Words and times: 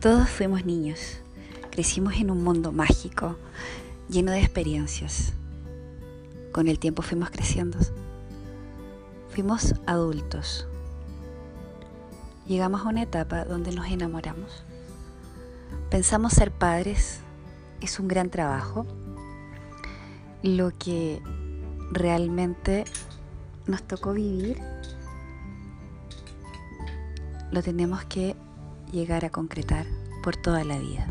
Todos 0.00 0.28
fuimos 0.28 0.64
niños, 0.64 1.18
crecimos 1.72 2.14
en 2.18 2.30
un 2.30 2.44
mundo 2.44 2.70
mágico, 2.70 3.34
lleno 4.08 4.30
de 4.30 4.38
experiencias. 4.38 5.32
Con 6.52 6.68
el 6.68 6.78
tiempo 6.78 7.02
fuimos 7.02 7.30
creciendo. 7.30 7.78
Fuimos 9.30 9.74
adultos. 9.86 10.68
Llegamos 12.46 12.82
a 12.82 12.90
una 12.90 13.02
etapa 13.02 13.44
donde 13.44 13.72
nos 13.72 13.88
enamoramos. 13.88 14.62
Pensamos 15.90 16.32
ser 16.32 16.52
padres 16.52 17.18
es 17.80 17.98
un 17.98 18.06
gran 18.06 18.30
trabajo. 18.30 18.86
Lo 20.44 20.70
que 20.78 21.20
realmente 21.90 22.84
nos 23.66 23.82
tocó 23.82 24.12
vivir 24.12 24.62
lo 27.50 27.64
tenemos 27.64 28.04
que 28.04 28.36
llegar 28.92 29.24
a 29.24 29.30
concretar 29.30 29.86
por 30.22 30.36
toda 30.36 30.64
la 30.64 30.78
vida. 30.78 31.08